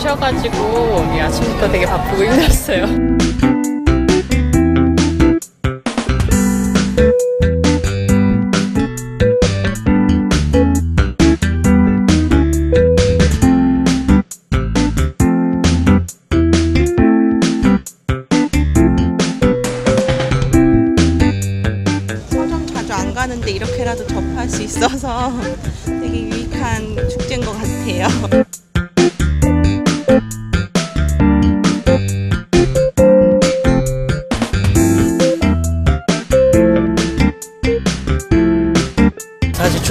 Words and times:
쉬어가지고 0.00 1.14
이 1.14 1.20
아침부터 1.20 1.70
되게 1.70 1.84
바쁘고 1.84 2.24
힘들었어요. 2.24 2.86
서점 22.30 22.66
자주 22.66 22.92
안 22.94 23.12
가는데 23.12 23.50
이렇게라도 23.50 24.06
접할 24.06 24.48
수 24.48 24.62
있어서 24.62 25.32
되게 25.84 26.22
유익한 26.22 27.08
축제인 27.10 27.42
것 27.42 27.52
같아요. 27.52 28.49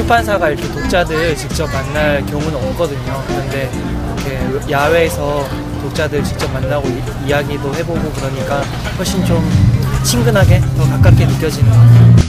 출판사가 0.09 0.49
이렇게 0.49 0.67
독자들 0.71 1.35
직접 1.35 1.71
만날 1.71 2.25
경우는 2.25 2.55
없거든요. 2.55 3.23
그런데 3.27 3.69
이렇게 4.09 4.71
야외에서 4.71 5.47
독자들 5.83 6.23
직접 6.23 6.51
만나고 6.51 6.87
이, 6.89 7.27
이야기도 7.27 7.73
해보고 7.75 8.11
그러니까 8.13 8.61
훨씬 8.97 9.23
좀 9.23 9.47
친근하게 10.03 10.61
더 10.75 10.83
가깝게 10.89 11.27
느껴지는 11.27 11.69
것 11.69 11.77
같아요. 11.77 12.28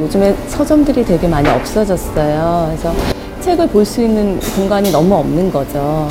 요즘에 0.00 0.34
서점들이 0.48 1.04
되게 1.04 1.28
많이 1.28 1.48
없어졌어요. 1.48 2.66
그래서 2.68 2.92
책을 3.40 3.68
볼 3.68 3.84
수 3.84 4.02
있는 4.02 4.38
공간이 4.56 4.90
너무 4.90 5.14
없는 5.16 5.50
거죠. 5.50 6.08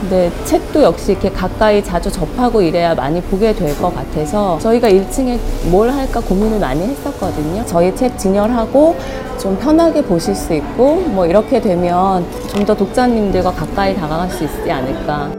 근데 0.00 0.30
책도 0.44 0.82
역시 0.82 1.12
이렇게 1.12 1.30
가까이 1.30 1.84
자주 1.84 2.10
접하고 2.10 2.62
이래야 2.62 2.94
많이 2.94 3.20
보게 3.20 3.52
될 3.54 3.76
것 3.76 3.94
같아서 3.94 4.58
저희가 4.60 4.88
1층에 4.88 5.38
뭘 5.70 5.90
할까 5.90 6.20
고민을 6.20 6.58
많이 6.58 6.82
했었거든요. 6.86 7.62
저희 7.66 7.94
책 7.94 8.18
진열하고 8.18 8.96
좀 9.38 9.58
편하게 9.58 10.02
보실 10.02 10.34
수 10.34 10.54
있고 10.54 10.96
뭐 11.08 11.26
이렇게 11.26 11.60
되면 11.60 12.24
좀 12.48 12.64
더 12.64 12.74
독자님들과 12.74 13.52
가까이 13.52 13.94
다가갈 13.94 14.30
수 14.30 14.44
있지 14.44 14.70
않을까. 14.70 15.30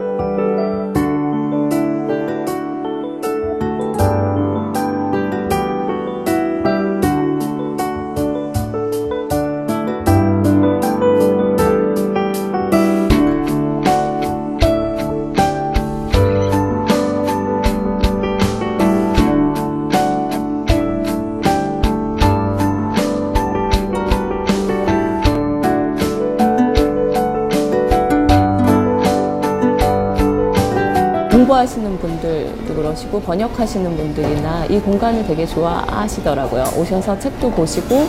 공부하시는 31.42 31.98
분들도 31.98 32.74
그러시고 32.74 33.20
번역하시는 33.20 33.96
분들이나 33.96 34.66
이 34.66 34.78
공간을 34.78 35.26
되게 35.26 35.44
좋아하시더라고요. 35.46 36.64
오셔서 36.76 37.18
책도 37.18 37.50
보시고 37.50 38.06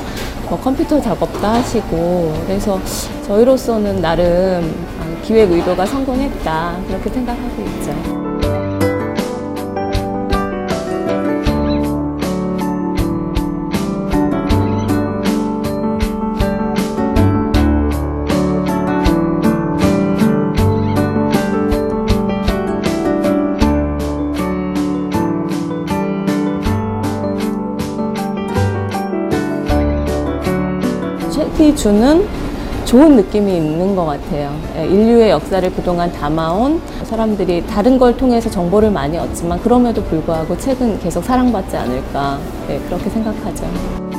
뭐 0.50 0.60
컴퓨터 0.60 1.02
작업도 1.02 1.40
하시고 1.40 2.34
그래서 2.46 2.80
저희로서는 3.26 4.02
나름 4.02 4.76
아, 5.00 5.22
기획 5.24 5.52
의도가 5.52 5.86
성공했다 5.86 6.78
그렇게 6.88 7.10
생각하고 7.10 7.64
있죠. 7.64 8.33
책이 31.54 31.76
주는 31.76 32.28
좋은 32.86 33.16
느낌이 33.16 33.56
있는 33.56 33.96
것 33.96 34.06
같아요. 34.06 34.52
예, 34.76 34.86
인류의 34.86 35.30
역사를 35.30 35.70
그동안 35.72 36.12
담아온 36.12 36.82
사람들이 37.04 37.66
다른 37.68 37.98
걸 37.98 38.18
통해서 38.18 38.50
정보를 38.50 38.92
많이 38.92 39.18
얻지만 39.18 39.62
그럼에도 39.62 40.04
불구하고 40.04 40.58
책은 40.58 41.00
계속 41.00 41.24
사랑받지 41.24 41.78
않을까 41.78 42.40
예, 42.70 42.80
그렇게 42.80 43.10
생각하죠. 43.10 44.13